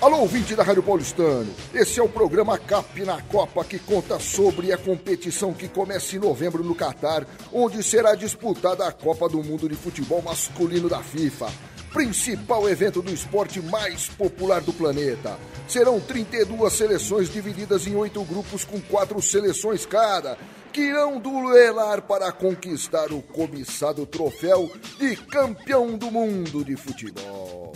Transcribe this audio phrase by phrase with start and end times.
[0.00, 1.52] Alô, ouvinte da Rádio Paulistano.
[1.74, 6.20] Esse é o programa CAP na Copa, que conta sobre a competição que começa em
[6.20, 11.50] novembro no Catar, onde será disputada a Copa do Mundo de Futebol Masculino da FIFA.
[11.92, 15.36] Principal evento do esporte mais popular do planeta.
[15.66, 20.38] Serão 32 seleções divididas em oito grupos com quatro seleções cada
[20.78, 27.74] que irão duelar para conquistar o cobiçado troféu de campeão do mundo de futebol.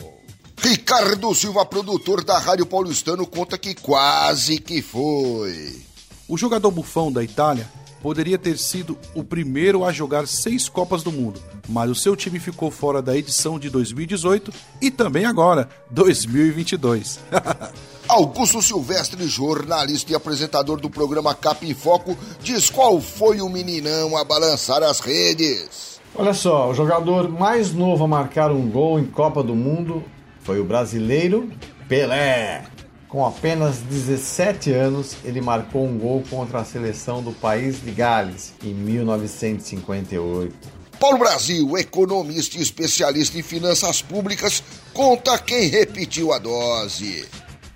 [0.56, 5.83] Ricardo Silva, produtor da Rádio Paulistano, conta que quase que foi.
[6.28, 7.69] O jogador bufão da Itália
[8.01, 12.39] poderia ter sido o primeiro a jogar seis Copas do Mundo, mas o seu time
[12.39, 17.19] ficou fora da edição de 2018 e também agora, 2022.
[18.12, 24.19] Augusto Silvestre, jornalista e apresentador do programa Cap em Foco, diz qual foi o meninão
[24.19, 25.98] a balançar as redes.
[26.15, 30.05] Olha só, o jogador mais novo a marcar um gol em Copa do Mundo
[30.42, 31.51] foi o brasileiro
[31.89, 32.67] Pelé.
[33.09, 38.53] Com apenas 17 anos, ele marcou um gol contra a seleção do país de Gales
[38.62, 40.55] em 1958.
[41.01, 47.27] Paulo Brasil, economista e especialista em finanças públicas, conta quem repetiu a dose.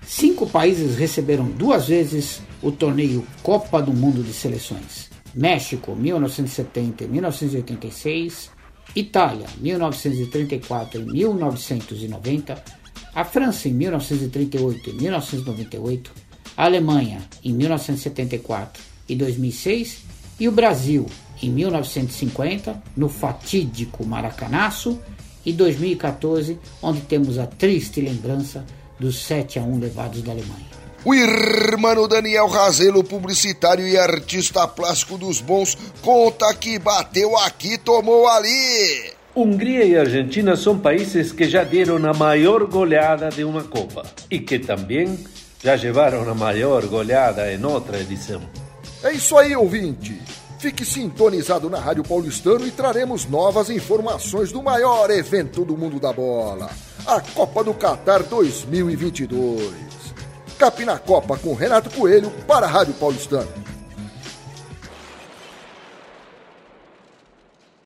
[0.07, 7.07] Cinco países receberam duas vezes o torneio Copa do Mundo de Seleções: México, 1970 e
[7.09, 8.49] 1986,
[8.95, 12.63] Itália, 1934 e 1990,
[13.13, 16.11] a França em 1938 e 1998,
[16.55, 20.03] a Alemanha em 1974 e 2006
[20.39, 21.05] e o Brasil
[21.43, 25.01] em 1950, no fatídico Maracanaço,
[25.45, 28.65] e 2014, onde temos a triste lembrança
[28.99, 30.67] dos 7 a 1 levados da Alemanha.
[31.05, 38.27] O irmão Daniel Razelo, publicitário e artista plástico dos bons, conta que bateu aqui, tomou
[38.27, 39.13] ali.
[39.35, 44.39] Hungria e Argentina são países que já deram a maior goleada de uma Copa e
[44.39, 45.17] que também
[45.63, 48.41] já levaram a maior goleada em outra edição.
[49.03, 50.19] É isso aí, ouvinte.
[50.59, 56.11] Fique sintonizado na Rádio Paulistano e traremos novas informações do maior evento do mundo da
[56.11, 56.69] bola,
[57.05, 59.71] a Copa do Catar 2022.
[60.57, 63.66] Cap na Copa com Renato Coelho para a Rádio Paulistano.